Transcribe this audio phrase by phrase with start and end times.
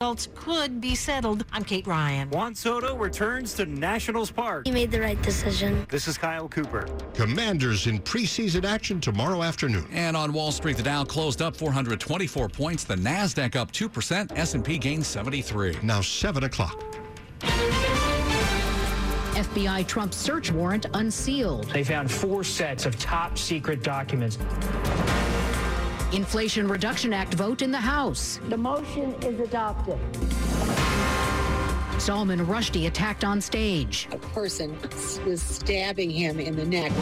[0.00, 1.44] Results could be settled.
[1.52, 2.28] I'm Kate Ryan.
[2.30, 4.66] Juan Soto returns to Nationals Park.
[4.66, 5.86] He made the right decision.
[5.88, 6.88] This is Kyle Cooper.
[7.14, 9.86] Commanders in preseason action tomorrow afternoon.
[9.92, 12.82] And on Wall Street, the Dow closed up 424 points.
[12.82, 14.36] The Nasdaq up 2%.
[14.36, 15.78] S&P gained 73.
[15.82, 16.82] Now 7 o'clock.
[19.36, 21.70] FBI Trump search warrant unsealed.
[21.70, 24.38] They found four sets of top secret documents.
[26.14, 28.38] Inflation Reduction Act vote in the House.
[28.48, 29.98] The motion is adopted.
[32.00, 34.06] Salman Rushdie attacked on stage.
[34.12, 34.78] A person
[35.26, 36.92] was stabbing him in the neck.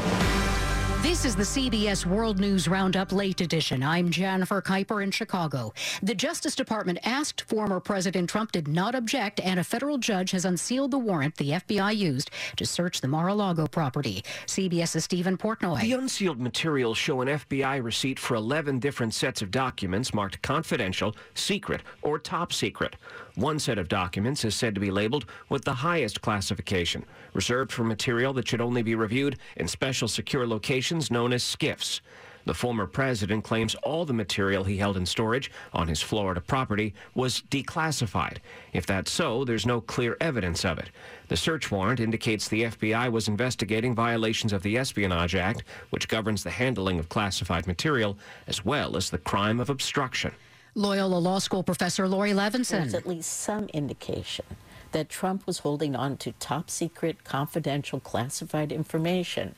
[1.03, 3.83] This is the CBS World News Roundup Late Edition.
[3.83, 5.75] I'm Jennifer Kuiper in Chicago.
[6.01, 10.45] The Justice Department asked former President Trump did not object, and a federal judge has
[10.45, 14.23] unsealed the warrant the FBI used to search the Mar-a-Lago property.
[14.47, 15.81] CBS's Steven Portnoy.
[15.81, 21.17] The unsealed materials show an FBI receipt for 11 different sets of documents marked confidential,
[21.35, 22.95] secret, or top secret.
[23.35, 27.83] One set of documents is said to be labeled with the highest classification, reserved for
[27.83, 32.01] material that should only be reviewed in special secure locations known as SCIFs.
[32.45, 36.93] The former president claims all the material he held in storage on his Florida property
[37.15, 38.39] was declassified.
[38.73, 40.91] If that's so, there's no clear evidence of it.
[41.29, 46.43] The search warrant indicates the FBI was investigating violations of the Espionage Act, which governs
[46.43, 50.33] the handling of classified material, as well as the crime of obstruction.
[50.75, 52.81] Loyola Law School professor Laurie Levenson.
[52.81, 54.47] There's at least some indication
[54.93, 59.55] that Trump was holding on to top secret, confidential, classified information.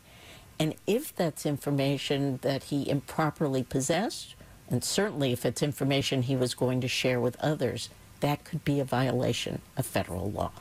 [0.59, 4.35] And if that's information that he improperly possessed,
[4.69, 8.81] and certainly if it's information he was going to share with others, that could be
[8.81, 10.53] a violation of federal law.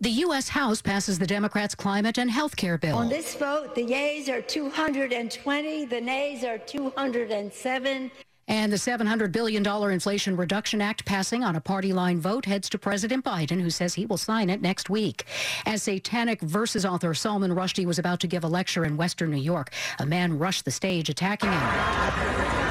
[0.00, 0.48] The U.S.
[0.48, 2.96] House passes the Democrats' climate and health care bill.
[2.96, 8.10] On this vote, the yeas are 220, the nays are 207.
[8.48, 12.78] And the $700 billion Inflation Reduction Act passing on a party line vote heads to
[12.78, 15.24] President Biden, who says he will sign it next week.
[15.64, 19.36] As Satanic Verses author Salman Rushdie was about to give a lecture in Western New
[19.36, 22.62] York, a man rushed the stage attacking him.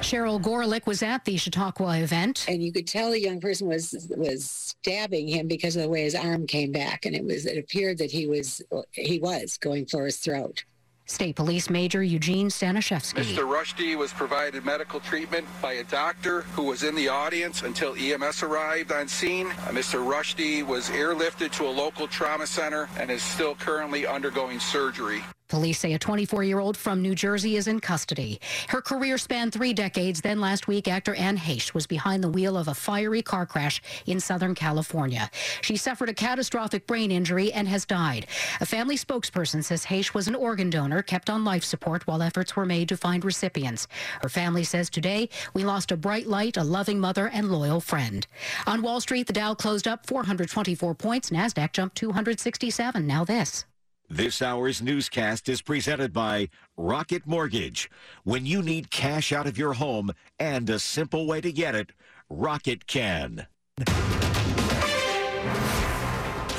[0.00, 2.46] Cheryl Gorlick was at the Chautauqua event.
[2.48, 6.04] And you could tell the young person was was stabbing him because of the way
[6.04, 7.04] his arm came back.
[7.04, 10.64] And it was it appeared that he was he was going for his throat.
[11.08, 13.22] State Police Major Eugene Staniszewski.
[13.22, 13.44] Mr.
[13.44, 18.42] Rushdie was provided medical treatment by a doctor who was in the audience until EMS
[18.42, 19.46] arrived on scene.
[19.46, 20.04] Uh, Mr.
[20.06, 25.22] Rushdie was airlifted to a local trauma center and is still currently undergoing surgery.
[25.48, 28.38] Police say a 24 year old from New Jersey is in custody.
[28.68, 30.20] Her career spanned three decades.
[30.20, 33.80] Then last week, actor Anne Heche was behind the wheel of a fiery car crash
[34.04, 35.30] in Southern California.
[35.62, 38.26] She suffered a catastrophic brain injury and has died.
[38.60, 42.54] A family spokesperson says Heche was an organ donor kept on life support while efforts
[42.54, 43.88] were made to find recipients.
[44.20, 48.26] Her family says today, we lost a bright light, a loving mother, and loyal friend.
[48.66, 51.30] On Wall Street, the Dow closed up 424 points.
[51.30, 53.06] NASDAQ jumped 267.
[53.06, 53.64] Now this.
[54.10, 56.48] This hour's newscast is presented by
[56.78, 57.90] Rocket Mortgage.
[58.24, 61.92] When you need cash out of your home and a simple way to get it,
[62.30, 63.46] Rocket can.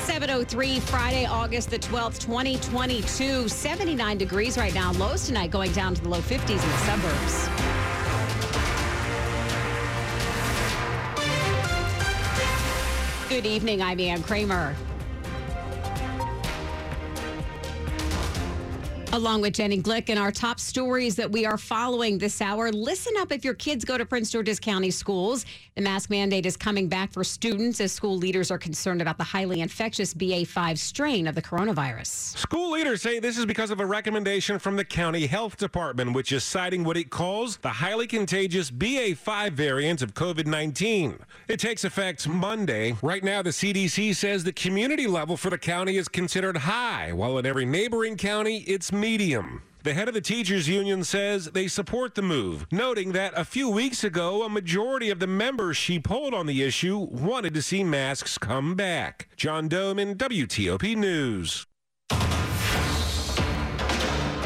[0.04, 3.48] 703 Friday, August the 12th, 2022.
[3.48, 4.92] 79 degrees right now.
[4.92, 7.48] Lows tonight going down to the low 50s in the suburbs.
[13.28, 13.82] Good evening.
[13.82, 14.76] I'm Ann Kramer.
[19.12, 22.70] Along with Jenny Glick and our top stories that we are following this hour.
[22.70, 25.44] Listen up if your kids go to Prince George's County schools.
[25.80, 29.24] The mask mandate is coming back for students as school leaders are concerned about the
[29.24, 32.36] highly infectious BA5 strain of the coronavirus.
[32.36, 36.32] School leaders say this is because of a recommendation from the county health department, which
[36.32, 41.18] is citing what it calls the highly contagious BA5 variant of COVID 19.
[41.48, 42.98] It takes effect Monday.
[43.00, 47.38] Right now, the CDC says the community level for the county is considered high, while
[47.38, 49.62] in every neighboring county, it's medium.
[49.82, 53.70] The head of the teachers union says they support the move, noting that a few
[53.70, 57.82] weeks ago, a majority of the members she polled on the issue wanted to see
[57.82, 59.28] masks come back.
[59.36, 61.66] John Domen, WTOP News.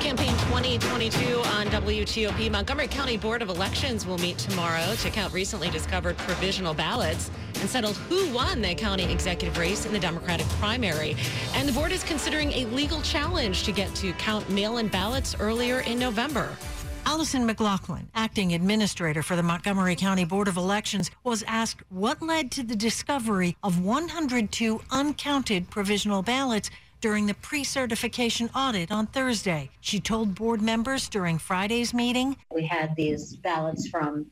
[0.04, 2.52] Campaign 2022 on WTOP.
[2.52, 7.32] Montgomery County Board of Elections will meet tomorrow to count recently discovered provisional ballots
[7.64, 11.16] and settle who won the county executive race in the Democratic primary.
[11.55, 15.34] And the board is considering a legal challenge to get to count mail in ballots
[15.40, 16.55] earlier in November.
[17.06, 22.50] Alysoun McLaughlin, acting administrator for the Montgomery County Board of Elections, was asked what led
[22.50, 26.69] to the discovery of 102 uncounted provisional ballots
[27.00, 29.70] during the pre certification audit on Thursday.
[29.81, 34.26] She told board members during Friday's meeting We had these ballots from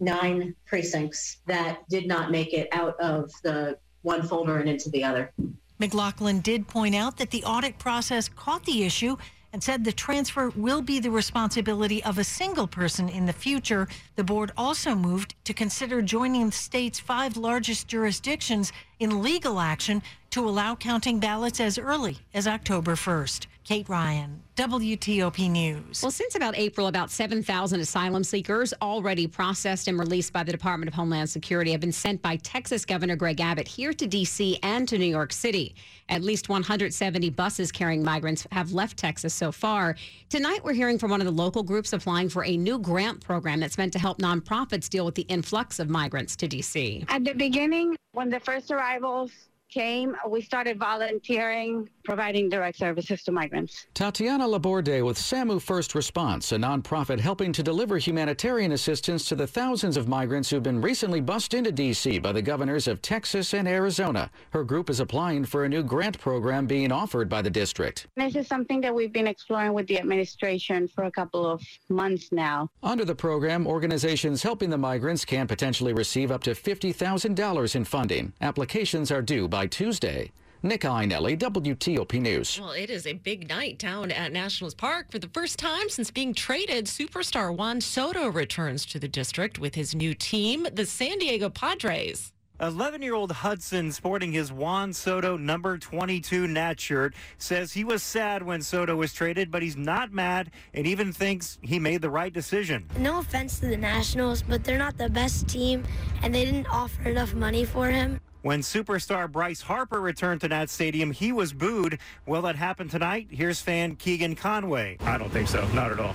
[0.00, 5.02] nine precincts that did not make it out of the one folder and into the
[5.02, 5.32] other.
[5.78, 9.16] McLaughlin did point out that the audit process caught the issue
[9.52, 13.88] and said the transfer will be the responsibility of a single person in the future.
[14.16, 20.02] The board also moved to consider joining the state's five largest jurisdictions in legal action
[20.30, 23.46] to allow counting ballots as early as October 1st.
[23.66, 26.00] Kate Ryan, WTOP News.
[26.00, 30.86] Well, since about April, about 7,000 asylum seekers already processed and released by the Department
[30.86, 34.60] of Homeland Security have been sent by Texas Governor Greg Abbott here to D.C.
[34.62, 35.74] and to New York City.
[36.08, 39.96] At least 170 buses carrying migrants have left Texas so far.
[40.28, 43.58] Tonight, we're hearing from one of the local groups applying for a new grant program
[43.58, 47.04] that's meant to help nonprofits deal with the influx of migrants to D.C.
[47.08, 49.32] At the beginning, when the first arrivals
[49.68, 53.86] came, we started volunteering, providing direct services to migrants.
[53.92, 59.46] Tatiana Laborde with SAMU First Response, a nonprofit helping to deliver humanitarian assistance to the
[59.46, 62.20] thousands of migrants who've been recently bussed into D.C.
[62.20, 64.30] by the governors of Texas and Arizona.
[64.50, 68.06] Her group is applying for a new grant program being offered by the district.
[68.16, 72.30] This is something that we've been exploring with the administration for a couple of months
[72.30, 72.70] now.
[72.84, 78.32] Under the program, organizations helping the migrants can potentially receive up to $50,000 in funding.
[78.40, 80.30] Applications are due by Tuesday.
[80.66, 82.60] Nick Iannelli, WTOP News.
[82.60, 85.12] Well, it is a big night down at Nationals Park.
[85.12, 89.76] For the first time since being traded, superstar Juan Soto returns to the district with
[89.76, 92.32] his new team, the San Diego Padres.
[92.60, 98.02] 11 year old Hudson, sporting his Juan Soto number 22 Nat shirt, says he was
[98.02, 102.10] sad when Soto was traded, but he's not mad and even thinks he made the
[102.10, 102.88] right decision.
[102.98, 105.84] No offense to the Nationals, but they're not the best team,
[106.22, 108.20] and they didn't offer enough money for him.
[108.46, 111.98] When superstar Bryce Harper returned to that Stadium, he was booed.
[112.26, 113.26] Will that happen tonight?
[113.28, 114.98] Here's fan Keegan Conway.
[115.00, 115.66] I don't think so.
[115.74, 116.14] Not at all.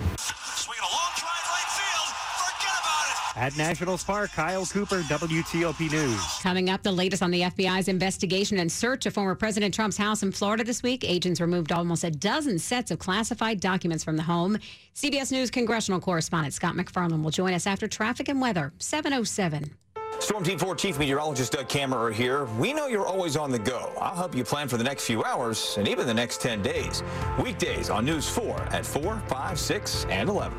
[3.36, 6.40] At Nationals Park, Kyle Cooper, WTOP News.
[6.42, 10.24] Coming up, the latest on the FBI's investigation and search of former President Trump's house
[10.24, 11.04] in Florida this week.
[11.04, 14.58] Agents removed almost a dozen sets of classified documents from the home.
[14.96, 18.72] CBS News congressional correspondent Scott MacFarlane will join us after traffic and weather.
[18.78, 19.72] 707.
[20.22, 22.46] Storm Team 4 Chief Meteorologist Doug Kammerer here.
[22.60, 23.92] We know you're always on the go.
[24.00, 27.02] I'll help you plan for the next few hours and even the next 10 days.
[27.42, 30.56] Weekdays on News 4 at 4, 5, 6, and 11.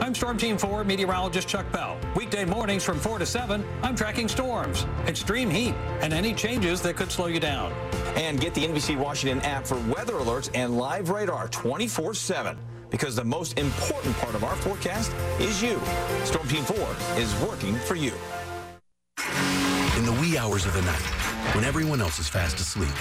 [0.00, 1.98] I'm Storm Team 4 meteorologist Chuck Bell.
[2.16, 6.96] Weekday mornings from 4 to 7, I'm tracking storms, extreme heat, and any changes that
[6.96, 7.70] could slow you down.
[8.16, 12.56] And get the NBC Washington app for weather alerts and live radar 24 7
[12.88, 15.78] because the most important part of our forecast is you.
[16.24, 16.76] Storm Team 4
[17.18, 18.12] is working for you.
[20.12, 21.00] The wee hours of the night,
[21.54, 22.92] when everyone else is fast asleep,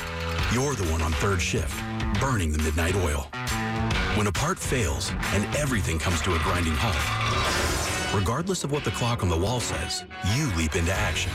[0.53, 1.77] you're the one on third shift,
[2.21, 3.27] burning the midnight oil.
[4.15, 8.91] When a part fails and everything comes to a grinding halt, regardless of what the
[8.91, 10.05] clock on the wall says,
[10.35, 11.33] you leap into action.